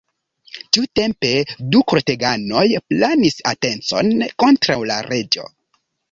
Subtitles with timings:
[0.75, 1.29] Tiutempe
[1.75, 2.63] du korteganoj
[2.93, 4.09] planis atencon
[4.45, 5.45] kontraŭ la reĝo.